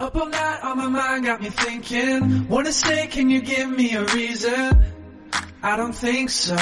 Up 0.00 0.14
all 0.14 0.28
night 0.28 0.60
on 0.62 0.76
my 0.78 0.86
mind 0.86 1.26
got 1.26 1.40
me 1.40 1.50
thinking. 1.50 2.46
Wanna 2.48 2.72
stay, 2.72 3.08
can 3.08 3.28
you 3.30 3.40
give 3.40 3.68
me 3.68 3.94
a 3.94 4.04
reason? 4.04 4.78
I 5.60 5.76
don't 5.76 5.92
think 5.92 6.30
so. 6.30 6.56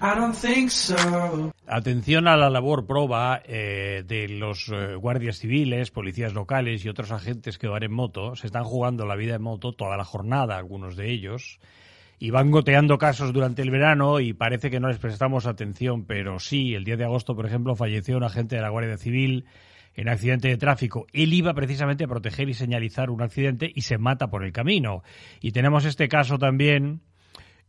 I 0.00 0.14
don't 0.14 0.34
think 0.34 0.70
so. 0.70 1.50
Atención 1.66 2.28
a 2.28 2.36
la 2.36 2.50
labor 2.50 2.86
proba 2.86 3.40
eh, 3.42 4.04
de 4.06 4.28
los 4.28 4.68
eh, 4.68 4.96
guardias 4.96 5.38
civiles, 5.38 5.90
policías 5.90 6.34
locales 6.34 6.84
y 6.84 6.90
otros 6.90 7.10
agentes 7.10 7.56
que 7.56 7.68
van 7.68 7.82
en 7.82 7.92
moto. 7.92 8.36
Se 8.36 8.46
están 8.46 8.64
jugando 8.64 9.06
la 9.06 9.16
vida 9.16 9.36
en 9.36 9.42
moto 9.42 9.72
toda 9.72 9.96
la 9.96 10.04
jornada, 10.04 10.58
algunos 10.58 10.94
de 10.94 11.10
ellos. 11.10 11.58
Y 12.18 12.30
van 12.30 12.50
goteando 12.50 12.98
casos 12.98 13.32
durante 13.32 13.62
el 13.62 13.70
verano 13.70 14.20
y 14.20 14.34
parece 14.34 14.70
que 14.70 14.78
no 14.78 14.88
les 14.88 14.98
prestamos 14.98 15.46
atención, 15.46 16.04
pero 16.04 16.38
sí, 16.38 16.74
el 16.74 16.84
10 16.84 16.98
de 16.98 17.04
agosto, 17.04 17.34
por 17.34 17.46
ejemplo, 17.46 17.76
falleció 17.76 18.18
un 18.18 18.24
agente 18.24 18.56
de 18.56 18.62
la 18.62 18.68
Guardia 18.68 18.98
Civil 18.98 19.46
en 19.94 20.08
accidente 20.08 20.48
de 20.48 20.56
tráfico. 20.56 21.06
Él 21.12 21.32
iba 21.32 21.54
precisamente 21.54 22.04
a 22.04 22.08
proteger 22.08 22.48
y 22.48 22.54
señalizar 22.54 23.10
un 23.10 23.22
accidente 23.22 23.70
y 23.74 23.82
se 23.82 23.98
mata 23.98 24.28
por 24.28 24.44
el 24.44 24.52
camino. 24.52 25.02
Y 25.40 25.52
tenemos 25.52 25.84
este 25.84 26.08
caso 26.08 26.38
también, 26.38 27.00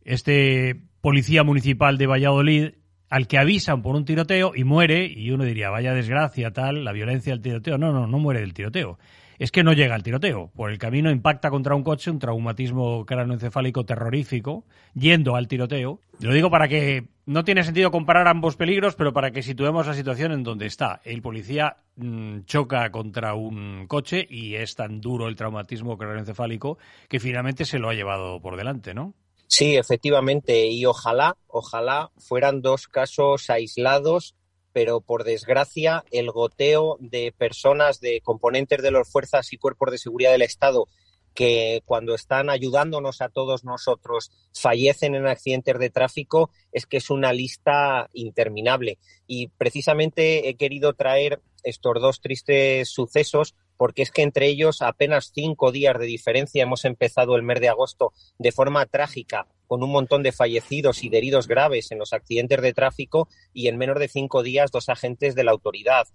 este 0.04 0.80
policía 1.00 1.44
municipal 1.44 1.98
de 1.98 2.06
Valladolid 2.06 2.70
al 3.10 3.26
que 3.26 3.38
avisan 3.38 3.82
por 3.82 3.96
un 3.96 4.04
tiroteo 4.04 4.52
y 4.54 4.62
muere, 4.62 5.04
y 5.04 5.32
uno 5.32 5.44
diría, 5.44 5.68
vaya 5.68 5.92
desgracia, 5.92 6.52
tal, 6.52 6.84
la 6.84 6.92
violencia 6.92 7.32
del 7.32 7.42
tiroteo. 7.42 7.76
No, 7.76 7.92
no, 7.92 8.06
no 8.06 8.18
muere 8.18 8.40
del 8.40 8.54
tiroteo. 8.54 8.98
Es 9.40 9.50
que 9.50 9.64
no 9.64 9.72
llega 9.72 9.94
al 9.94 10.02
tiroteo. 10.02 10.50
Por 10.54 10.70
el 10.70 10.78
camino 10.78 11.10
impacta 11.10 11.50
contra 11.50 11.74
un 11.74 11.82
coche, 11.82 12.10
un 12.10 12.18
traumatismo 12.18 13.04
cráneoencefálico 13.06 13.84
terrorífico, 13.84 14.64
yendo 14.94 15.34
al 15.34 15.48
tiroteo. 15.48 15.98
Lo 16.20 16.32
digo 16.32 16.50
para 16.50 16.68
que 16.68 17.08
no 17.26 17.42
tiene 17.42 17.64
sentido 17.64 17.90
comparar 17.90 18.28
ambos 18.28 18.56
peligros, 18.56 18.94
pero 18.94 19.12
para 19.12 19.30
que 19.32 19.42
situemos 19.42 19.86
la 19.86 19.94
situación 19.94 20.32
en 20.32 20.42
donde 20.44 20.66
está. 20.66 21.00
El 21.04 21.22
policía 21.22 21.78
mm, 21.96 22.40
choca 22.44 22.90
contra 22.90 23.34
un 23.34 23.86
coche 23.88 24.24
y 24.28 24.54
es 24.54 24.76
tan 24.76 25.00
duro 25.00 25.26
el 25.26 25.36
traumatismo 25.36 25.96
cráneoencefálico 25.96 26.78
que 27.08 27.18
finalmente 27.18 27.64
se 27.64 27.78
lo 27.78 27.88
ha 27.88 27.94
llevado 27.94 28.40
por 28.40 28.56
delante, 28.56 28.94
¿no? 28.94 29.14
Sí, 29.52 29.76
efectivamente, 29.76 30.68
y 30.68 30.86
ojalá, 30.86 31.36
ojalá 31.48 32.12
fueran 32.18 32.62
dos 32.62 32.86
casos 32.86 33.50
aislados, 33.50 34.36
pero 34.72 35.00
por 35.00 35.24
desgracia 35.24 36.04
el 36.12 36.30
goteo 36.30 36.96
de 37.00 37.34
personas, 37.36 37.98
de 38.00 38.20
componentes 38.20 38.80
de 38.80 38.92
las 38.92 39.10
fuerzas 39.10 39.52
y 39.52 39.58
cuerpos 39.58 39.90
de 39.90 39.98
seguridad 39.98 40.30
del 40.30 40.42
Estado 40.42 40.86
que 41.34 41.82
cuando 41.84 42.14
están 42.14 42.50
ayudándonos 42.50 43.20
a 43.20 43.28
todos 43.28 43.64
nosotros 43.64 44.30
fallecen 44.52 45.14
en 45.14 45.26
accidentes 45.26 45.78
de 45.78 45.90
tráfico 45.90 46.50
es 46.72 46.86
que 46.86 46.98
es 46.98 47.10
una 47.10 47.32
lista 47.32 48.08
interminable. 48.12 48.98
Y 49.26 49.48
precisamente 49.48 50.48
he 50.48 50.54
querido 50.56 50.94
traer 50.94 51.40
estos 51.62 52.00
dos 52.00 52.20
tristes 52.20 52.88
sucesos 52.88 53.54
porque 53.80 54.02
es 54.02 54.10
que 54.10 54.20
entre 54.20 54.46
ellos 54.46 54.82
apenas 54.82 55.32
cinco 55.34 55.72
días 55.72 55.98
de 55.98 56.04
diferencia 56.04 56.62
hemos 56.62 56.84
empezado 56.84 57.34
el 57.34 57.42
mes 57.42 57.60
de 57.60 57.70
agosto 57.70 58.12
de 58.38 58.52
forma 58.52 58.84
trágica, 58.84 59.46
con 59.66 59.82
un 59.82 59.90
montón 59.90 60.22
de 60.22 60.32
fallecidos 60.32 61.02
y 61.02 61.08
de 61.08 61.16
heridos 61.16 61.48
graves 61.48 61.90
en 61.90 61.98
los 61.98 62.12
accidentes 62.12 62.60
de 62.60 62.74
tráfico 62.74 63.30
y 63.54 63.68
en 63.68 63.78
menos 63.78 63.98
de 63.98 64.08
cinco 64.08 64.42
días 64.42 64.70
dos 64.70 64.90
agentes 64.90 65.34
de 65.34 65.44
la 65.44 65.52
autoridad. 65.52 66.06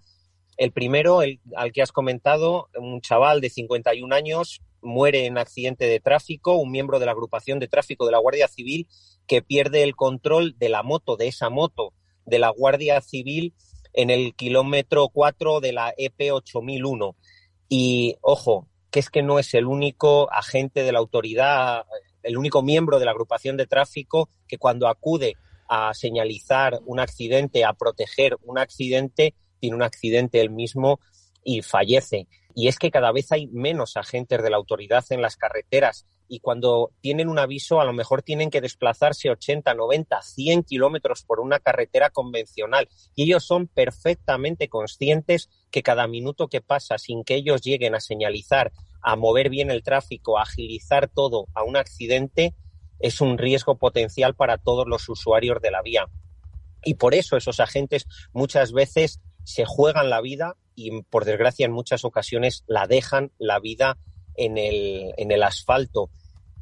El 0.56 0.70
primero, 0.70 1.22
el, 1.22 1.40
al 1.56 1.72
que 1.72 1.82
has 1.82 1.90
comentado, 1.90 2.68
un 2.78 3.00
chaval 3.00 3.40
de 3.40 3.50
51 3.50 4.14
años, 4.14 4.62
muere 4.80 5.26
en 5.26 5.36
accidente 5.36 5.86
de 5.86 5.98
tráfico, 5.98 6.54
un 6.54 6.70
miembro 6.70 7.00
de 7.00 7.06
la 7.06 7.12
agrupación 7.12 7.58
de 7.58 7.66
tráfico 7.66 8.06
de 8.06 8.12
la 8.12 8.18
Guardia 8.18 8.46
Civil 8.46 8.86
que 9.26 9.42
pierde 9.42 9.82
el 9.82 9.96
control 9.96 10.56
de 10.56 10.68
la 10.68 10.84
moto, 10.84 11.16
de 11.16 11.26
esa 11.26 11.50
moto 11.50 11.94
de 12.26 12.38
la 12.38 12.50
Guardia 12.50 13.00
Civil 13.00 13.54
en 13.96 14.10
el 14.10 14.36
kilómetro 14.36 15.08
4 15.08 15.60
de 15.60 15.72
la 15.72 15.92
EP 15.96 16.30
8001. 16.32 17.16
Y 17.68 18.16
ojo, 18.20 18.68
que 18.90 19.00
es 19.00 19.10
que 19.10 19.22
no 19.22 19.38
es 19.38 19.54
el 19.54 19.66
único 19.66 20.32
agente 20.32 20.82
de 20.82 20.92
la 20.92 20.98
autoridad, 20.98 21.84
el 22.22 22.38
único 22.38 22.62
miembro 22.62 22.98
de 22.98 23.04
la 23.04 23.12
agrupación 23.12 23.56
de 23.56 23.66
tráfico 23.66 24.30
que 24.48 24.58
cuando 24.58 24.88
acude 24.88 25.34
a 25.68 25.92
señalizar 25.94 26.80
un 26.84 27.00
accidente, 27.00 27.64
a 27.64 27.72
proteger 27.72 28.36
un 28.42 28.58
accidente, 28.58 29.34
tiene 29.58 29.76
un 29.76 29.82
accidente 29.82 30.40
él 30.40 30.50
mismo 30.50 31.00
y 31.42 31.62
fallece. 31.62 32.28
Y 32.54 32.68
es 32.68 32.78
que 32.78 32.90
cada 32.90 33.12
vez 33.12 33.32
hay 33.32 33.48
menos 33.48 33.96
agentes 33.96 34.42
de 34.42 34.50
la 34.50 34.56
autoridad 34.56 35.04
en 35.10 35.22
las 35.22 35.36
carreteras 35.36 36.06
y 36.28 36.40
cuando 36.40 36.92
tienen 37.00 37.28
un 37.28 37.38
aviso 37.38 37.80
a 37.80 37.84
lo 37.84 37.92
mejor 37.92 38.22
tienen 38.22 38.50
que 38.50 38.60
desplazarse 38.60 39.30
80, 39.30 39.74
90, 39.74 40.22
100 40.22 40.62
kilómetros 40.64 41.22
por 41.22 41.40
una 41.40 41.58
carretera 41.58 42.10
convencional 42.10 42.88
y 43.14 43.24
ellos 43.24 43.44
son 43.44 43.68
perfectamente 43.68 44.68
conscientes 44.68 45.48
que 45.70 45.82
cada 45.82 46.06
minuto 46.06 46.48
que 46.48 46.60
pasa 46.60 46.98
sin 46.98 47.24
que 47.24 47.34
ellos 47.36 47.62
lleguen 47.62 47.94
a 47.94 48.00
señalizar, 48.00 48.72
a 49.02 49.16
mover 49.16 49.50
bien 49.50 49.70
el 49.70 49.82
tráfico, 49.82 50.38
a 50.38 50.42
agilizar 50.42 51.08
todo 51.08 51.46
a 51.54 51.62
un 51.62 51.76
accidente, 51.76 52.54
es 52.98 53.20
un 53.20 53.38
riesgo 53.38 53.76
potencial 53.76 54.34
para 54.34 54.58
todos 54.58 54.86
los 54.86 55.08
usuarios 55.08 55.60
de 55.60 55.70
la 55.70 55.82
vía. 55.82 56.08
Y 56.84 56.94
por 56.94 57.14
eso 57.14 57.36
esos 57.36 57.60
agentes 57.60 58.06
muchas 58.32 58.72
veces 58.72 59.20
se 59.44 59.64
juegan 59.64 60.10
la 60.10 60.20
vida 60.20 60.56
y 60.74 61.02
por 61.02 61.24
desgracia 61.24 61.66
en 61.66 61.72
muchas 61.72 62.04
ocasiones 62.04 62.64
la 62.66 62.86
dejan 62.86 63.32
la 63.38 63.58
vida 63.60 63.98
en 64.36 64.58
el, 64.58 65.12
en 65.16 65.30
el 65.30 65.42
asfalto. 65.42 66.10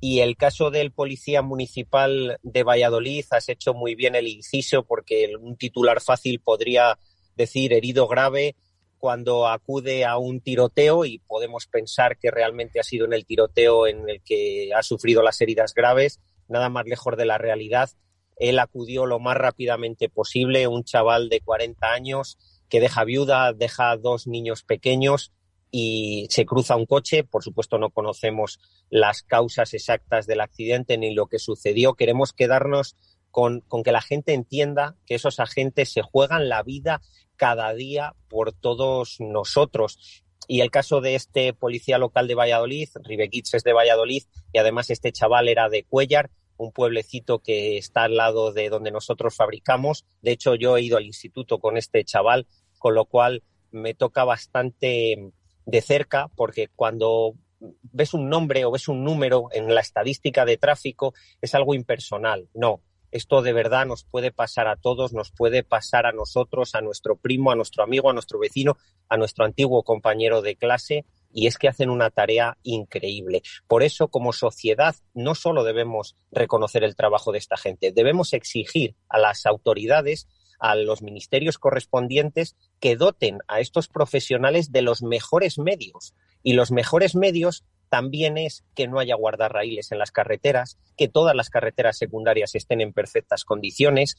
Y 0.00 0.20
el 0.20 0.36
caso 0.36 0.70
del 0.70 0.92
policía 0.92 1.40
municipal 1.40 2.38
de 2.42 2.62
Valladolid, 2.62 3.24
has 3.30 3.48
hecho 3.48 3.72
muy 3.72 3.94
bien 3.94 4.14
el 4.14 4.28
inciso 4.28 4.84
porque 4.84 5.32
un 5.40 5.56
titular 5.56 6.00
fácil 6.00 6.40
podría 6.40 6.98
decir 7.36 7.72
herido 7.72 8.06
grave 8.06 8.54
cuando 8.98 9.46
acude 9.48 10.04
a 10.04 10.16
un 10.18 10.40
tiroteo 10.40 11.04
y 11.04 11.18
podemos 11.18 11.66
pensar 11.66 12.16
que 12.18 12.30
realmente 12.30 12.80
ha 12.80 12.82
sido 12.82 13.04
en 13.06 13.12
el 13.12 13.26
tiroteo 13.26 13.86
en 13.86 14.08
el 14.08 14.22
que 14.22 14.70
ha 14.74 14.82
sufrido 14.82 15.22
las 15.22 15.41
heridas 15.41 15.74
graves, 15.74 16.20
nada 16.48 16.68
más 16.68 16.86
lejos 16.86 17.16
de 17.16 17.26
la 17.26 17.38
realidad. 17.38 17.91
Él 18.36 18.58
acudió 18.58 19.06
lo 19.06 19.20
más 19.20 19.36
rápidamente 19.36 20.08
posible, 20.08 20.66
un 20.68 20.84
chaval 20.84 21.28
de 21.28 21.41
40 21.41 21.92
años 21.92 22.38
que 22.68 22.80
deja 22.80 23.04
viuda, 23.04 23.52
deja 23.52 23.96
dos 23.96 24.26
niños 24.26 24.62
pequeños 24.62 25.32
y 25.76 26.28
se 26.30 26.46
cruza 26.46 26.76
un 26.76 26.86
coche. 26.86 27.24
Por 27.24 27.42
supuesto, 27.42 27.78
no 27.78 27.90
conocemos 27.90 28.60
las 28.90 29.24
causas 29.24 29.74
exactas 29.74 30.24
del 30.28 30.40
accidente 30.40 30.96
ni 30.98 31.12
lo 31.12 31.26
que 31.26 31.40
sucedió. 31.40 31.94
Queremos 31.94 32.32
quedarnos 32.32 32.94
con, 33.32 33.58
con, 33.62 33.82
que 33.82 33.90
la 33.90 34.00
gente 34.00 34.34
entienda 34.34 34.94
que 35.04 35.16
esos 35.16 35.40
agentes 35.40 35.92
se 35.92 36.02
juegan 36.02 36.48
la 36.48 36.62
vida 36.62 37.00
cada 37.34 37.74
día 37.74 38.14
por 38.28 38.52
todos 38.52 39.16
nosotros. 39.18 40.22
Y 40.46 40.60
el 40.60 40.70
caso 40.70 41.00
de 41.00 41.16
este 41.16 41.52
policía 41.54 41.98
local 41.98 42.28
de 42.28 42.36
Valladolid, 42.36 42.91
Ribequits 43.02 43.54
es 43.54 43.64
de 43.64 43.72
Valladolid 43.72 44.22
y 44.52 44.58
además 44.58 44.91
este 44.91 45.10
chaval 45.10 45.48
era 45.48 45.68
de 45.68 45.82
Cuellar, 45.82 46.30
un 46.56 46.70
pueblecito 46.70 47.41
que 47.41 47.78
está 47.78 48.04
al 48.04 48.14
lado 48.14 48.52
de 48.52 48.68
donde 48.68 48.92
nosotros 48.92 49.34
fabricamos. 49.34 50.04
De 50.22 50.30
hecho, 50.30 50.54
yo 50.54 50.76
he 50.76 50.82
ido 50.82 50.98
al 50.98 51.06
instituto 51.06 51.58
con 51.58 51.76
este 51.76 52.04
chaval 52.04 52.46
con 52.78 52.94
lo 52.94 53.06
cual 53.06 53.42
me 53.72 53.94
toca 53.94 54.22
bastante 54.22 55.32
de 55.66 55.80
cerca 55.80 56.28
porque 56.36 56.69
cuando 56.75 57.34
ves 57.82 58.14
un 58.14 58.28
nombre 58.28 58.64
o 58.64 58.70
ves 58.70 58.88
un 58.88 59.04
número 59.04 59.48
en 59.52 59.75
la 59.75 59.80
estadística 59.80 60.44
de 60.44 60.56
tráfico 60.56 61.14
es 61.41 61.54
algo 61.54 61.75
impersonal. 61.75 62.48
No, 62.54 62.82
esto 63.14 63.42
de 63.42 63.52
verdad 63.52 63.86
nos 63.86 64.04
puede 64.04 64.32
pasar 64.32 64.66
a 64.66 64.76
todos, 64.76 65.12
nos 65.12 65.30
puede 65.30 65.62
pasar 65.62 66.04
a 66.04 66.12
nosotros, 66.12 66.74
a 66.74 66.80
nuestro 66.80 67.16
primo, 67.16 67.53
a 67.53 67.54
nuestro 67.54 67.84
amigo, 67.84 68.10
a 68.10 68.12
nuestro 68.12 68.41
vecino, 68.41 68.76
a 69.08 69.16
nuestro 69.16 69.44
antiguo 69.44 69.84
compañero 69.84 70.42
de 70.42 70.56
clase 70.56 71.04
y 71.32 71.47
es 71.47 71.56
que 71.56 71.69
hacen 71.69 71.91
una 71.91 72.10
tarea 72.10 72.58
increíble. 72.64 73.42
Por 73.69 73.82
eso, 73.82 74.08
como 74.08 74.32
sociedad, 74.32 74.97
no 75.14 75.34
solo 75.34 75.62
debemos 75.62 76.16
reconocer 76.32 76.82
el 76.82 76.97
trabajo 76.97 77.32
de 77.32 77.38
esta 77.38 77.56
gente, 77.56 77.92
debemos 77.92 78.32
exigir 78.32 78.97
a 79.08 79.19
las 79.19 79.47
autoridades 79.47 80.28
a 80.59 80.75
los 80.76 81.03
ministerios 81.03 81.59
correspondientes 81.59 82.56
que 82.81 82.97
doten 82.97 83.38
a 83.48 83.60
estos 83.60 83.88
profesionales 83.88 84.72
de 84.72 84.82
los 84.82 85.03
mejores 85.03 85.59
medios. 85.59 86.15
Y 86.42 86.53
los 86.53 86.70
mejores 86.70 87.15
medios 87.15 87.65
también 87.89 88.39
es 88.39 88.65
que 88.74 88.89
no 88.89 88.98
haya 88.98 89.15
guardarraíles 89.15 89.92
en 89.92 89.98
las 89.98 90.10
carreteras, 90.10 90.78
que 90.97 91.09
todas 91.09 91.34
las 91.34 91.51
carreteras 91.51 91.97
secundarias 91.97 92.54
estén 92.54 92.80
en 92.80 92.92
perfectas 92.92 93.45
condiciones, 93.45 94.16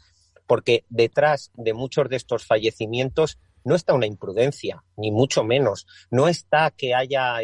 porque 0.47 0.85
detrás 0.89 1.51
de 1.55 1.73
muchos 1.73 2.09
de 2.09 2.15
estos 2.15 2.45
fallecimientos 2.45 3.37
no 3.63 3.75
está 3.75 3.93
una 3.93 4.05
imprudencia, 4.05 4.83
ni 4.95 5.11
mucho 5.11 5.43
menos. 5.43 5.87
No 6.11 6.27
está 6.27 6.71
que 6.71 6.93
haya 6.93 7.37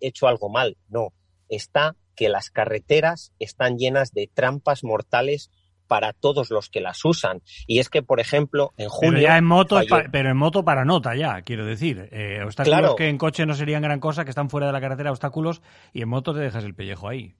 hecho 0.00 0.28
algo 0.28 0.48
mal, 0.48 0.78
no. 0.88 1.12
Está 1.48 1.96
que 2.14 2.28
las 2.28 2.50
carreteras 2.50 3.32
están 3.38 3.76
llenas 3.76 4.12
de 4.12 4.30
trampas 4.32 4.84
mortales 4.84 5.50
para 5.86 6.12
todos 6.12 6.50
los 6.50 6.68
que 6.68 6.80
las 6.80 7.04
usan. 7.04 7.42
Y 7.66 7.78
es 7.78 7.88
que, 7.88 8.02
por 8.02 8.20
ejemplo, 8.20 8.72
en 8.76 8.88
junio... 8.88 9.12
Pero 9.12 9.22
ya 9.22 9.38
en 9.38 9.44
moto, 9.44 9.80
pero 10.10 10.30
en 10.30 10.36
moto 10.36 10.64
para 10.64 10.84
nota 10.84 11.14
ya, 11.14 11.42
quiero 11.42 11.66
decir. 11.66 12.08
Eh, 12.12 12.40
obstáculos 12.44 12.94
que 12.96 13.08
en 13.08 13.18
coche 13.18 13.46
no 13.46 13.54
serían 13.54 13.82
gran 13.82 14.00
cosa, 14.00 14.24
que 14.24 14.30
están 14.30 14.50
fuera 14.50 14.66
de 14.66 14.72
la 14.72 14.80
carretera, 14.80 15.10
obstáculos, 15.10 15.62
y 15.92 16.02
en 16.02 16.08
moto 16.08 16.34
te 16.34 16.40
dejas 16.40 16.64
el 16.64 16.74
pellejo 16.74 17.08
ahí. 17.08 17.34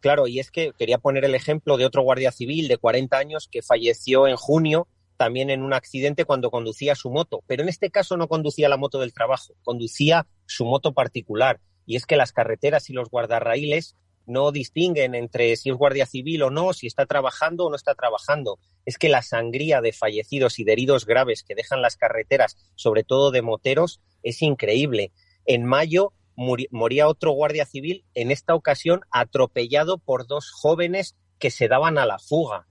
Claro, 0.00 0.26
y 0.26 0.38
es 0.38 0.50
que 0.50 0.72
quería 0.78 0.98
poner 0.98 1.24
el 1.24 1.34
ejemplo 1.34 1.76
de 1.76 1.86
otro 1.86 2.02
guardia 2.02 2.30
civil 2.30 2.68
de 2.68 2.76
40 2.76 3.16
años 3.16 3.48
que 3.50 3.62
falleció 3.62 4.28
en 4.28 4.36
junio 4.36 4.86
también 5.16 5.50
en 5.50 5.62
un 5.62 5.72
accidente 5.72 6.24
cuando 6.24 6.50
conducía 6.50 6.94
su 6.94 7.10
moto, 7.10 7.42
pero 7.46 7.62
en 7.62 7.68
este 7.68 7.90
caso 7.90 8.16
no 8.16 8.28
conducía 8.28 8.68
la 8.68 8.76
moto 8.76 9.00
del 9.00 9.14
trabajo, 9.14 9.54
conducía 9.62 10.26
su 10.44 10.64
moto 10.66 10.92
particular. 10.92 11.60
Y 11.86 11.96
es 11.96 12.04
que 12.04 12.16
las 12.16 12.32
carreteras 12.32 12.90
y 12.90 12.92
los 12.92 13.08
guardarraíles 13.10 13.96
no 14.26 14.52
distinguen 14.52 15.14
entre 15.14 15.56
si 15.56 15.70
es 15.70 15.76
guardia 15.76 16.06
civil 16.06 16.42
o 16.42 16.50
no, 16.50 16.72
si 16.72 16.86
está 16.86 17.06
trabajando 17.06 17.64
o 17.64 17.70
no 17.70 17.76
está 17.76 17.94
trabajando. 17.94 18.58
Es 18.84 18.98
que 18.98 19.08
la 19.08 19.22
sangría 19.22 19.80
de 19.80 19.92
fallecidos 19.92 20.58
y 20.58 20.64
de 20.64 20.72
heridos 20.72 21.06
graves 21.06 21.42
que 21.42 21.54
dejan 21.54 21.82
las 21.82 21.96
carreteras, 21.96 22.56
sobre 22.74 23.04
todo 23.04 23.30
de 23.30 23.42
moteros, 23.42 24.00
es 24.22 24.42
increíble. 24.42 25.12
En 25.44 25.64
mayo 25.64 26.12
moría 26.36 27.08
otro 27.08 27.32
guardia 27.32 27.64
civil, 27.64 28.04
en 28.14 28.30
esta 28.30 28.54
ocasión 28.54 29.00
atropellado 29.10 29.98
por 29.98 30.26
dos 30.26 30.50
jóvenes 30.50 31.16
que 31.38 31.50
se 31.50 31.68
daban 31.68 31.98
a 31.98 32.06
la 32.06 32.18
fuga. 32.18 32.66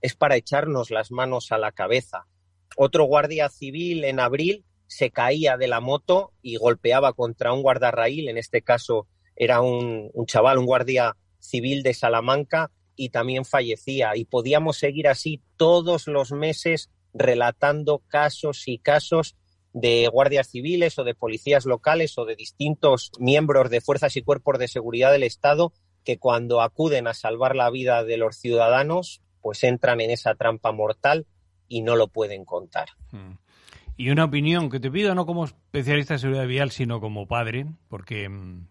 Es 0.00 0.16
para 0.16 0.36
echarnos 0.36 0.90
las 0.90 1.10
manos 1.10 1.52
a 1.52 1.58
la 1.58 1.72
cabeza. 1.72 2.26
Otro 2.76 3.04
guardia 3.04 3.48
civil 3.48 4.04
en 4.04 4.20
abril 4.20 4.64
se 4.86 5.10
caía 5.10 5.56
de 5.56 5.68
la 5.68 5.80
moto 5.80 6.32
y 6.42 6.56
golpeaba 6.56 7.12
contra 7.12 7.52
un 7.52 7.62
guardarraíl, 7.62 8.28
en 8.28 8.38
este 8.38 8.62
caso 8.62 9.08
era 9.36 9.60
un, 9.60 10.10
chaval, 10.26 10.58
un 10.58 10.66
guardia 10.66 11.16
civil 11.38 11.82
de 11.82 11.94
Salamanca, 11.94 12.70
y 12.96 13.10
también 13.10 13.44
fallecía. 13.44 14.16
Y 14.16 14.24
podíamos 14.24 14.78
seguir 14.78 15.06
así 15.06 15.42
todos 15.56 16.08
los 16.08 16.32
meses 16.32 16.90
relatando 17.12 18.02
casos 18.08 18.66
y 18.66 18.78
casos 18.78 19.36
de 19.72 20.08
guardias 20.10 20.48
civiles 20.48 20.98
o 20.98 21.04
de 21.04 21.14
policías 21.14 21.66
locales 21.66 22.16
o 22.16 22.24
de 22.24 22.34
distintos 22.34 23.12
miembros 23.18 23.68
de 23.68 23.82
fuerzas 23.82 24.16
y 24.16 24.22
cuerpos 24.22 24.58
de 24.58 24.68
seguridad 24.68 25.12
del 25.12 25.22
Estado 25.22 25.72
que 26.02 26.18
cuando 26.18 26.62
acuden 26.62 27.06
a 27.06 27.14
salvar 27.14 27.54
la 27.54 27.68
vida 27.68 28.02
de 28.04 28.16
los 28.16 28.36
ciudadanos, 28.36 29.20
pues 29.42 29.62
entran 29.64 30.00
en 30.00 30.10
esa 30.10 30.34
trampa 30.34 30.72
mortal 30.72 31.26
y 31.68 31.82
no 31.82 31.96
lo 31.96 32.08
pueden 32.08 32.44
contar. 32.44 32.88
Hmm. 33.10 33.34
Y 33.98 34.10
una 34.10 34.24
opinión 34.24 34.70
que 34.70 34.80
te 34.80 34.90
pido 34.90 35.14
no 35.14 35.26
como 35.26 35.44
especialista 35.44 36.14
de 36.14 36.20
seguridad 36.20 36.46
vial, 36.46 36.70
sino 36.70 37.00
como 37.00 37.26
padre, 37.26 37.66
porque 37.88 38.28
mm, 38.28 38.68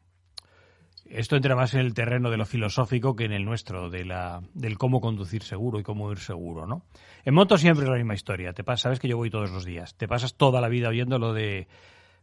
esto 1.10 1.36
entra 1.36 1.56
más 1.56 1.74
en 1.74 1.82
el 1.82 1.94
terreno 1.94 2.30
de 2.32 2.38
lo 2.38 2.46
filosófico 2.46 3.16
que 3.16 3.26
en 3.26 3.32
el 3.32 3.46
nuestro, 3.46 3.90
de 3.90 4.06
la, 4.06 4.42
del 4.54 4.78
cómo 4.78 5.02
conducir 5.02 5.44
seguro 5.44 5.80
y 5.80 5.84
cómo 5.84 6.12
ir 6.12 6.18
seguro, 6.18 6.66
¿no? 6.66 6.84
En 7.24 7.34
moto 7.34 7.58
siempre 7.58 7.86
es 7.86 7.90
la 7.90 7.98
misma 7.98 8.16
historia. 8.16 8.54
Te 8.54 8.64
pasa, 8.64 8.84
sabes 8.84 9.00
que 9.00 9.08
yo 9.08 9.18
voy 9.18 9.30
todos 9.30 9.52
los 9.52 9.66
días. 9.66 9.96
Te 9.96 10.08
pasas 10.08 10.36
toda 10.36 10.62
la 10.62 10.68
vida 10.68 10.90
oyendo 10.90 11.20
lo 11.20 11.34
de 11.34 11.68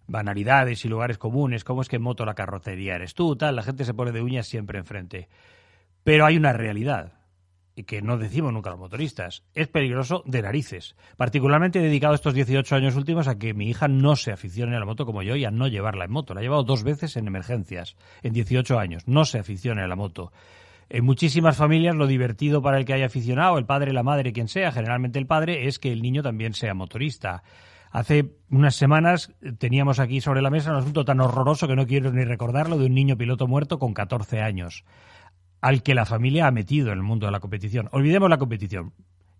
banalidades 0.06 0.84
y 0.84 0.88
lugares 0.88 1.16
comunes, 1.16 1.64
cómo 1.64 1.82
es 1.82 1.88
que 1.88 1.96
en 1.96 2.02
moto 2.02 2.24
la 2.24 2.34
carrocería 2.34 2.96
eres 2.96 3.14
tú, 3.14 3.36
tal, 3.36 3.54
la 3.54 3.62
gente 3.62 3.84
se 3.84 3.94
pone 3.94 4.10
de 4.10 4.20
uñas 4.20 4.48
siempre 4.48 4.78
enfrente. 4.78 5.28
Pero 6.02 6.26
hay 6.26 6.36
una 6.36 6.52
realidad 6.52 7.21
que 7.74 8.02
no 8.02 8.18
decimos 8.18 8.52
nunca 8.52 8.70
los 8.70 8.78
motoristas, 8.78 9.44
es 9.54 9.68
peligroso 9.68 10.22
de 10.26 10.42
narices. 10.42 10.94
Particularmente 11.16 11.80
dedicado 11.80 12.14
estos 12.14 12.34
18 12.34 12.76
años 12.76 12.96
últimos 12.96 13.28
a 13.28 13.38
que 13.38 13.54
mi 13.54 13.68
hija 13.68 13.88
no 13.88 14.16
se 14.16 14.32
aficione 14.32 14.76
a 14.76 14.78
la 14.78 14.86
moto 14.86 15.06
como 15.06 15.22
yo 15.22 15.36
y 15.36 15.44
a 15.44 15.50
no 15.50 15.68
llevarla 15.68 16.04
en 16.04 16.12
moto. 16.12 16.34
La 16.34 16.40
he 16.40 16.44
llevado 16.44 16.64
dos 16.64 16.84
veces 16.84 17.16
en 17.16 17.26
emergencias, 17.26 17.96
en 18.22 18.32
18 18.32 18.78
años. 18.78 19.04
No 19.06 19.24
se 19.24 19.38
aficione 19.38 19.82
a 19.82 19.86
la 19.86 19.96
moto. 19.96 20.32
En 20.90 21.04
muchísimas 21.04 21.56
familias 21.56 21.96
lo 21.96 22.06
divertido 22.06 22.60
para 22.60 22.78
el 22.78 22.84
que 22.84 22.92
haya 22.92 23.06
aficionado, 23.06 23.56
el 23.56 23.64
padre, 23.64 23.94
la 23.94 24.02
madre, 24.02 24.32
quien 24.32 24.48
sea, 24.48 24.72
generalmente 24.72 25.18
el 25.18 25.26
padre, 25.26 25.66
es 25.66 25.78
que 25.78 25.90
el 25.90 26.02
niño 26.02 26.22
también 26.22 26.52
sea 26.52 26.74
motorista. 26.74 27.42
Hace 27.90 28.32
unas 28.50 28.74
semanas 28.74 29.32
teníamos 29.58 29.98
aquí 29.98 30.20
sobre 30.20 30.42
la 30.42 30.50
mesa 30.50 30.70
un 30.70 30.78
asunto 30.78 31.04
tan 31.04 31.20
horroroso 31.20 31.68
que 31.68 31.76
no 31.76 31.86
quiero 31.86 32.10
ni 32.10 32.24
recordarlo 32.24 32.78
de 32.78 32.86
un 32.86 32.94
niño 32.94 33.16
piloto 33.16 33.46
muerto 33.46 33.78
con 33.78 33.94
14 33.94 34.40
años 34.40 34.84
al 35.62 35.82
que 35.82 35.94
la 35.94 36.04
familia 36.04 36.48
ha 36.48 36.50
metido 36.50 36.88
en 36.88 36.98
el 36.98 37.04
mundo 37.04 37.26
de 37.26 37.32
la 37.32 37.40
competición. 37.40 37.88
Olvidemos 37.92 38.28
la 38.28 38.36
competición, 38.36 38.92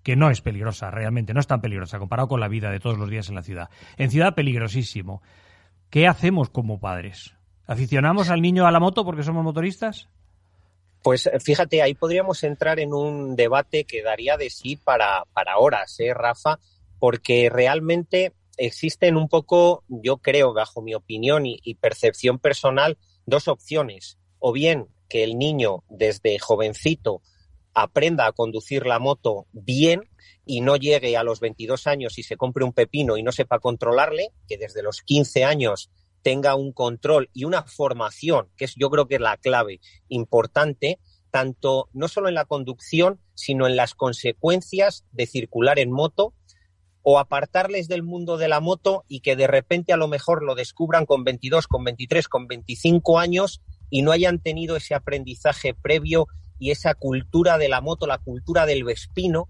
que 0.04 0.14
no 0.16 0.30
es 0.30 0.40
peligrosa, 0.40 0.90
realmente 0.90 1.34
no 1.34 1.40
es 1.40 1.48
tan 1.48 1.60
peligrosa 1.60 1.98
comparado 1.98 2.28
con 2.28 2.40
la 2.40 2.48
vida 2.48 2.70
de 2.70 2.78
todos 2.78 2.96
los 2.96 3.10
días 3.10 3.28
en 3.28 3.34
la 3.34 3.42
ciudad. 3.42 3.68
En 3.98 4.10
ciudad 4.10 4.34
peligrosísimo. 4.34 5.20
¿Qué 5.90 6.06
hacemos 6.06 6.48
como 6.48 6.78
padres? 6.78 7.34
¿Aficionamos 7.66 8.30
al 8.30 8.40
niño 8.40 8.66
a 8.66 8.70
la 8.70 8.78
moto 8.78 9.04
porque 9.04 9.24
somos 9.24 9.42
motoristas? 9.42 10.08
Pues 11.02 11.28
fíjate, 11.40 11.82
ahí 11.82 11.94
podríamos 11.94 12.44
entrar 12.44 12.78
en 12.78 12.94
un 12.94 13.34
debate 13.34 13.84
que 13.84 14.02
daría 14.02 14.36
de 14.36 14.48
sí 14.48 14.76
para, 14.76 15.24
para 15.32 15.58
horas, 15.58 15.98
¿eh, 15.98 16.14
Rafa? 16.14 16.60
Porque 17.00 17.50
realmente 17.50 18.32
existen 18.56 19.16
un 19.16 19.28
poco, 19.28 19.82
yo 19.88 20.18
creo, 20.18 20.54
bajo 20.54 20.82
mi 20.82 20.94
opinión 20.94 21.42
y 21.46 21.74
percepción 21.74 22.38
personal, 22.38 22.96
dos 23.26 23.48
opciones. 23.48 24.18
O 24.38 24.52
bien 24.52 24.86
que 25.12 25.24
el 25.24 25.36
niño 25.36 25.84
desde 25.90 26.38
jovencito 26.38 27.20
aprenda 27.74 28.26
a 28.26 28.32
conducir 28.32 28.86
la 28.86 28.98
moto 28.98 29.46
bien 29.52 30.08
y 30.46 30.62
no 30.62 30.76
llegue 30.76 31.18
a 31.18 31.22
los 31.22 31.38
22 31.38 31.86
años 31.86 32.18
y 32.18 32.22
se 32.22 32.38
compre 32.38 32.64
un 32.64 32.72
pepino 32.72 33.18
y 33.18 33.22
no 33.22 33.30
sepa 33.30 33.58
controlarle, 33.58 34.30
que 34.48 34.56
desde 34.56 34.82
los 34.82 35.02
15 35.02 35.44
años 35.44 35.90
tenga 36.22 36.54
un 36.54 36.72
control 36.72 37.28
y 37.34 37.44
una 37.44 37.64
formación, 37.64 38.48
que 38.56 38.64
es 38.64 38.74
yo 38.74 38.88
creo 38.88 39.06
que 39.06 39.16
es 39.16 39.20
la 39.20 39.36
clave 39.36 39.80
importante, 40.08 40.98
tanto 41.30 41.90
no 41.92 42.08
solo 42.08 42.28
en 42.30 42.34
la 42.34 42.46
conducción, 42.46 43.20
sino 43.34 43.66
en 43.66 43.76
las 43.76 43.94
consecuencias 43.94 45.04
de 45.12 45.26
circular 45.26 45.78
en 45.78 45.92
moto 45.92 46.32
o 47.02 47.18
apartarles 47.18 47.86
del 47.86 48.02
mundo 48.02 48.38
de 48.38 48.48
la 48.48 48.60
moto 48.60 49.04
y 49.08 49.20
que 49.20 49.36
de 49.36 49.46
repente 49.46 49.92
a 49.92 49.98
lo 49.98 50.08
mejor 50.08 50.42
lo 50.42 50.54
descubran 50.54 51.04
con 51.04 51.22
22, 51.22 51.68
con 51.68 51.84
23, 51.84 52.28
con 52.28 52.46
25 52.46 53.18
años 53.18 53.60
y 53.92 54.00
no 54.00 54.10
hayan 54.10 54.38
tenido 54.38 54.74
ese 54.74 54.94
aprendizaje 54.94 55.74
previo 55.74 56.26
y 56.58 56.70
esa 56.70 56.94
cultura 56.94 57.58
de 57.58 57.68
la 57.68 57.82
moto, 57.82 58.06
la 58.06 58.16
cultura 58.16 58.64
del 58.64 58.84
vespino, 58.84 59.48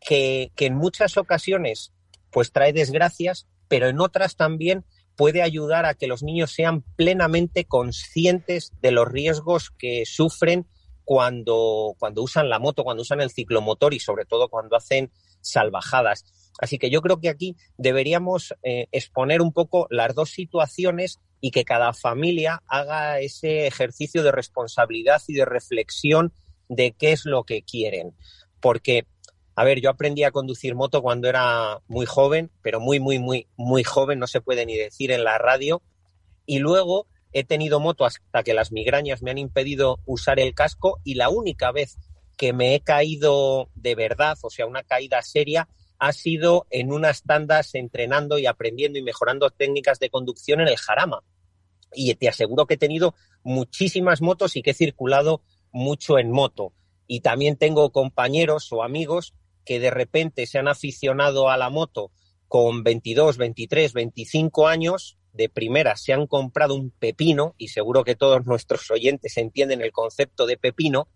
que, 0.00 0.52
que 0.56 0.64
en 0.64 0.74
muchas 0.74 1.18
ocasiones 1.18 1.92
pues 2.30 2.50
trae 2.50 2.72
desgracias, 2.72 3.46
pero 3.68 3.86
en 3.86 4.00
otras 4.00 4.36
también 4.36 4.86
puede 5.16 5.42
ayudar 5.42 5.84
a 5.84 5.92
que 5.92 6.06
los 6.06 6.22
niños 6.22 6.50
sean 6.50 6.80
plenamente 6.96 7.66
conscientes 7.66 8.72
de 8.80 8.90
los 8.90 9.06
riesgos 9.06 9.70
que 9.70 10.04
sufren 10.06 10.66
cuando, 11.04 11.94
cuando 11.98 12.22
usan 12.22 12.48
la 12.48 12.58
moto, 12.58 12.84
cuando 12.84 13.02
usan 13.02 13.20
el 13.20 13.30
ciclomotor 13.30 13.92
y 13.92 14.00
sobre 14.00 14.24
todo 14.24 14.48
cuando 14.48 14.76
hacen 14.76 15.12
salvajadas. 15.42 16.24
Así 16.58 16.78
que 16.78 16.88
yo 16.88 17.02
creo 17.02 17.20
que 17.20 17.28
aquí 17.28 17.54
deberíamos 17.76 18.54
eh, 18.62 18.86
exponer 18.92 19.42
un 19.42 19.52
poco 19.52 19.86
las 19.90 20.14
dos 20.14 20.30
situaciones 20.30 21.20
y 21.44 21.50
que 21.50 21.66
cada 21.66 21.92
familia 21.92 22.62
haga 22.68 23.20
ese 23.20 23.66
ejercicio 23.66 24.22
de 24.22 24.32
responsabilidad 24.32 25.20
y 25.28 25.34
de 25.34 25.44
reflexión 25.44 26.32
de 26.70 26.92
qué 26.92 27.12
es 27.12 27.26
lo 27.26 27.44
que 27.44 27.60
quieren. 27.62 28.16
Porque, 28.60 29.06
a 29.54 29.62
ver, 29.62 29.82
yo 29.82 29.90
aprendí 29.90 30.24
a 30.24 30.30
conducir 30.30 30.74
moto 30.74 31.02
cuando 31.02 31.28
era 31.28 31.80
muy 31.86 32.06
joven, 32.06 32.50
pero 32.62 32.80
muy, 32.80 32.98
muy, 32.98 33.18
muy, 33.18 33.46
muy 33.58 33.84
joven, 33.84 34.20
no 34.20 34.26
se 34.26 34.40
puede 34.40 34.64
ni 34.64 34.74
decir 34.74 35.12
en 35.12 35.22
la 35.22 35.36
radio. 35.36 35.82
Y 36.46 36.60
luego 36.60 37.08
he 37.30 37.44
tenido 37.44 37.78
moto 37.78 38.06
hasta 38.06 38.42
que 38.42 38.54
las 38.54 38.72
migrañas 38.72 39.20
me 39.20 39.30
han 39.30 39.36
impedido 39.36 39.98
usar 40.06 40.40
el 40.40 40.54
casco 40.54 40.98
y 41.04 41.16
la 41.16 41.28
única 41.28 41.72
vez 41.72 41.98
que 42.38 42.54
me 42.54 42.74
he 42.74 42.80
caído 42.80 43.68
de 43.74 43.94
verdad, 43.94 44.38
o 44.40 44.48
sea, 44.48 44.64
una 44.64 44.82
caída 44.82 45.20
seria, 45.20 45.68
ha 45.98 46.14
sido 46.14 46.66
en 46.70 46.90
unas 46.90 47.22
tandas 47.22 47.74
entrenando 47.74 48.38
y 48.38 48.46
aprendiendo 48.46 48.98
y 48.98 49.02
mejorando 49.02 49.50
técnicas 49.50 49.98
de 49.98 50.08
conducción 50.08 50.62
en 50.62 50.68
el 50.68 50.78
Jarama 50.78 51.22
y 51.94 52.14
te 52.14 52.28
aseguro 52.28 52.66
que 52.66 52.74
he 52.74 52.78
tenido 52.78 53.14
muchísimas 53.42 54.20
motos 54.20 54.56
y 54.56 54.62
que 54.62 54.70
he 54.70 54.74
circulado 54.74 55.42
mucho 55.72 56.18
en 56.18 56.30
moto. 56.30 56.72
Y 57.06 57.20
también 57.20 57.56
tengo 57.56 57.90
compañeros 57.90 58.72
o 58.72 58.82
amigos 58.82 59.34
que 59.64 59.80
de 59.80 59.90
repente 59.90 60.46
se 60.46 60.58
han 60.58 60.68
aficionado 60.68 61.50
a 61.50 61.56
la 61.56 61.70
moto 61.70 62.10
con 62.48 62.84
22, 62.84 63.36
23, 63.36 63.92
25 63.92 64.68
años, 64.68 65.18
de 65.32 65.48
primera 65.48 65.96
se 65.96 66.12
han 66.12 66.26
comprado 66.26 66.74
un 66.76 66.90
pepino, 66.90 67.54
y 67.58 67.68
seguro 67.68 68.04
que 68.04 68.14
todos 68.14 68.46
nuestros 68.46 68.90
oyentes 68.90 69.36
entienden 69.36 69.80
el 69.80 69.90
concepto 69.90 70.46
de 70.46 70.56
pepino, 70.56 71.08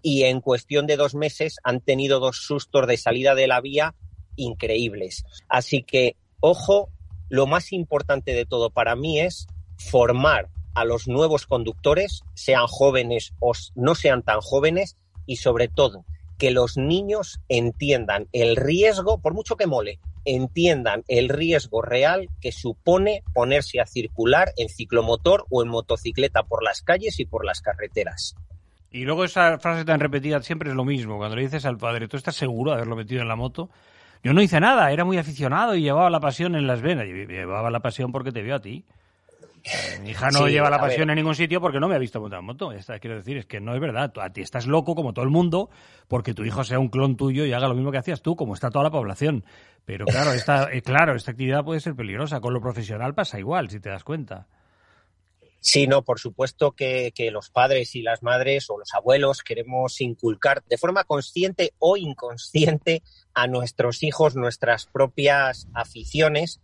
y 0.00 0.22
en 0.22 0.40
cuestión 0.40 0.86
de 0.86 0.96
dos 0.96 1.14
meses 1.14 1.58
han 1.62 1.80
tenido 1.80 2.20
dos 2.20 2.38
sustos 2.38 2.86
de 2.86 2.96
salida 2.96 3.34
de 3.34 3.48
la 3.48 3.60
vía 3.60 3.94
increíbles. 4.36 5.24
Así 5.48 5.82
que, 5.82 6.16
ojo, 6.40 6.88
lo 7.28 7.46
más 7.46 7.72
importante 7.72 8.32
de 8.32 8.46
todo 8.46 8.70
para 8.70 8.96
mí 8.96 9.20
es 9.20 9.46
formar 9.78 10.48
a 10.74 10.84
los 10.84 11.08
nuevos 11.08 11.46
conductores, 11.46 12.22
sean 12.34 12.66
jóvenes 12.66 13.32
o 13.40 13.52
no 13.74 13.94
sean 13.94 14.22
tan 14.22 14.40
jóvenes, 14.40 14.96
y 15.26 15.36
sobre 15.36 15.68
todo 15.68 16.04
que 16.38 16.50
los 16.50 16.76
niños 16.76 17.40
entiendan 17.48 18.28
el 18.32 18.56
riesgo, 18.56 19.20
por 19.20 19.34
mucho 19.34 19.56
que 19.56 19.66
mole, 19.66 19.98
entiendan 20.24 21.04
el 21.08 21.28
riesgo 21.28 21.82
real 21.82 22.28
que 22.40 22.52
supone 22.52 23.22
ponerse 23.34 23.80
a 23.80 23.86
circular 23.86 24.52
en 24.56 24.68
ciclomotor 24.68 25.46
o 25.50 25.62
en 25.62 25.68
motocicleta 25.68 26.44
por 26.44 26.62
las 26.62 26.82
calles 26.82 27.18
y 27.18 27.24
por 27.24 27.44
las 27.44 27.60
carreteras. 27.60 28.36
Y 28.90 29.04
luego 29.04 29.24
esa 29.24 29.58
frase 29.58 29.84
tan 29.84 30.00
repetida 30.00 30.40
siempre 30.42 30.70
es 30.70 30.76
lo 30.76 30.84
mismo. 30.84 31.18
Cuando 31.18 31.36
le 31.36 31.42
dices 31.42 31.66
al 31.66 31.76
padre, 31.76 32.08
¿tú 32.08 32.16
estás 32.16 32.36
seguro 32.36 32.70
de 32.70 32.76
haberlo 32.76 32.96
metido 32.96 33.20
en 33.20 33.28
la 33.28 33.36
moto? 33.36 33.68
Yo 34.22 34.32
no 34.32 34.42
hice 34.42 34.60
nada, 34.60 34.90
era 34.92 35.04
muy 35.04 35.18
aficionado 35.18 35.74
y 35.74 35.82
llevaba 35.82 36.10
la 36.10 36.20
pasión 36.20 36.54
en 36.54 36.66
las 36.66 36.80
venas. 36.80 37.06
Llevaba 37.06 37.70
la 37.70 37.80
pasión 37.80 38.12
porque 38.12 38.32
te 38.32 38.42
vio 38.42 38.54
a 38.54 38.60
ti. 38.60 38.84
Mi 40.02 40.10
hija 40.10 40.30
no 40.30 40.48
lleva 40.48 40.70
la 40.70 40.80
pasión 40.80 41.10
en 41.10 41.16
ningún 41.16 41.34
sitio 41.34 41.60
porque 41.60 41.80
no 41.80 41.88
me 41.88 41.94
ha 41.94 41.98
visto 41.98 42.20
montar 42.20 42.42
moto. 42.42 42.72
Esta, 42.72 42.98
quiero 42.98 43.16
decir, 43.16 43.36
es 43.36 43.46
que 43.46 43.60
no 43.60 43.74
es 43.74 43.80
verdad. 43.80 44.12
a 44.20 44.32
ti 44.32 44.40
estás 44.40 44.66
loco 44.66 44.94
como 44.94 45.12
todo 45.12 45.24
el 45.24 45.30
mundo 45.30 45.70
porque 46.06 46.34
tu 46.34 46.44
hijo 46.44 46.64
sea 46.64 46.78
un 46.78 46.88
clon 46.88 47.16
tuyo 47.16 47.44
y 47.44 47.52
haga 47.52 47.68
lo 47.68 47.74
mismo 47.74 47.90
que 47.90 47.98
hacías 47.98 48.22
tú, 48.22 48.36
como 48.36 48.54
está 48.54 48.70
toda 48.70 48.84
la 48.84 48.90
población. 48.90 49.44
Pero 49.84 50.06
claro, 50.06 50.32
esta, 50.32 50.68
eh, 50.72 50.82
claro, 50.82 51.14
esta 51.14 51.32
actividad 51.32 51.64
puede 51.64 51.80
ser 51.80 51.94
peligrosa. 51.94 52.40
Con 52.40 52.54
lo 52.54 52.60
profesional 52.60 53.14
pasa 53.14 53.38
igual, 53.38 53.68
si 53.70 53.80
te 53.80 53.90
das 53.90 54.04
cuenta. 54.04 54.46
Sí, 55.60 55.88
no, 55.88 56.02
por 56.02 56.20
supuesto 56.20 56.72
que, 56.72 57.12
que, 57.12 57.32
los 57.32 57.50
padres 57.50 57.96
y 57.96 58.02
las 58.02 58.22
madres 58.22 58.70
o 58.70 58.78
los 58.78 58.94
abuelos 58.94 59.42
queremos 59.42 60.00
inculcar 60.00 60.62
de 60.68 60.78
forma 60.78 61.02
consciente 61.02 61.72
o 61.80 61.96
inconsciente 61.96 63.02
a 63.34 63.48
nuestros 63.48 64.04
hijos 64.04 64.36
nuestras 64.36 64.86
propias 64.86 65.66
aficiones 65.74 66.60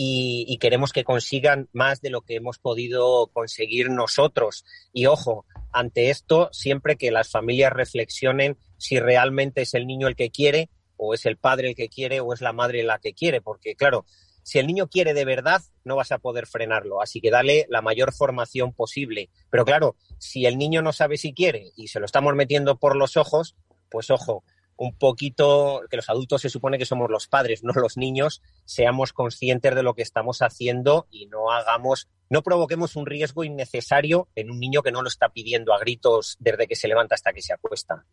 y, 0.00 0.58
queremos 0.58 0.92
que 0.92 1.02
consigan 1.02 1.68
más 1.72 2.00
de 2.00 2.10
lo 2.10 2.20
que 2.20 2.36
hemos 2.36 2.58
podido 2.60 3.26
conseguir 3.32 3.90
nosotros. 3.90 4.64
Y 4.92 5.06
ojo, 5.06 5.44
ante 5.72 6.10
esto, 6.10 6.50
siempre 6.52 6.94
que 6.94 7.10
las 7.10 7.28
familias 7.28 7.72
reflexionen 7.72 8.56
si 8.76 9.00
realmente 9.00 9.62
es 9.62 9.74
el 9.74 9.88
niño 9.88 10.06
el 10.06 10.14
que 10.14 10.30
quiere 10.30 10.70
o 10.96 11.14
es 11.14 11.26
el 11.26 11.36
padre 11.36 11.70
el 11.70 11.74
que 11.74 11.88
quiere 11.88 12.20
o 12.20 12.32
es 12.32 12.40
la 12.40 12.52
madre 12.52 12.84
la 12.84 13.00
que 13.00 13.12
quiere, 13.12 13.40
porque 13.40 13.74
claro, 13.74 14.06
si 14.44 14.60
el 14.60 14.68
niño 14.68 14.86
quiere 14.86 15.14
de 15.14 15.24
verdad, 15.24 15.62
no 15.82 15.96
vas 15.96 16.12
a 16.12 16.18
poder 16.18 16.46
frenarlo. 16.46 17.02
Así 17.02 17.20
que 17.20 17.32
dale 17.32 17.66
la 17.68 17.82
mayor 17.82 18.12
formación 18.12 18.72
posible. 18.72 19.30
Pero 19.50 19.64
claro, 19.64 19.96
si 20.18 20.46
el 20.46 20.58
niño 20.58 20.80
no 20.80 20.92
sabe 20.92 21.16
si 21.16 21.34
quiere 21.34 21.72
y 21.74 21.88
se 21.88 21.98
lo 21.98 22.06
estamos 22.06 22.36
metiendo 22.36 22.78
por 22.78 22.94
los 22.94 23.16
ojos, 23.16 23.56
pues 23.90 24.10
ojo, 24.10 24.44
un 24.78 24.96
poquito, 24.96 25.82
que 25.90 25.96
los 25.96 26.08
adultos 26.08 26.40
se 26.40 26.48
supone 26.48 26.78
que 26.78 26.86
somos 26.86 27.10
los 27.10 27.26
padres, 27.26 27.64
no 27.64 27.72
los 27.74 27.96
niños, 27.96 28.42
seamos 28.64 29.12
conscientes 29.12 29.74
de 29.74 29.82
lo 29.82 29.94
que 29.94 30.02
estamos 30.02 30.40
haciendo 30.40 31.06
y 31.10 31.26
no 31.26 31.50
hagamos, 31.50 32.08
no 32.30 32.42
provoquemos 32.42 32.96
un 32.96 33.04
riesgo 33.04 33.44
innecesario 33.44 34.28
en 34.36 34.50
un 34.50 34.60
niño 34.60 34.82
que 34.82 34.92
no 34.92 35.02
lo 35.02 35.08
está 35.08 35.28
pidiendo 35.30 35.74
a 35.74 35.78
gritos 35.78 36.36
desde 36.38 36.68
que 36.68 36.76
se 36.76 36.88
levanta 36.88 37.16
hasta 37.16 37.32
que 37.32 37.42
se 37.42 37.52
acuesta. 37.52 38.04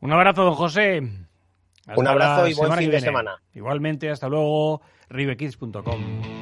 Un 0.00 0.12
abrazo, 0.12 0.42
don 0.44 0.54
José. 0.54 1.00
un 1.96 2.06
abrazo 2.08 2.48
y 2.48 2.54
buen 2.54 2.72
fin 2.72 2.90
de 2.90 3.00
semana. 3.00 3.40
Igualmente, 3.54 4.10
hasta 4.10 4.28
luego, 4.28 4.82
ribekids.com. 5.08 6.32